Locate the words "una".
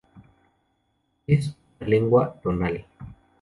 1.79-1.89